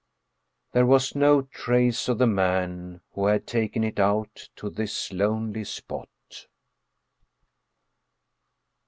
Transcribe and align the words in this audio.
There 0.71 0.87
was 0.87 1.13
no 1.13 1.43
trace 1.43 2.07
of 2.09 2.17
the 2.17 2.25
man 2.25 3.01
who 3.13 3.27
had 3.27 3.45
taken 3.45 3.83
it 3.83 3.99
out 3.99 4.49
to 4.55 4.71
this 4.71 5.13
lonely 5.13 5.63
spot. 5.63 6.47